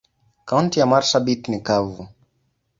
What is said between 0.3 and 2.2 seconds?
Kaunti ya marsabit ni kavu.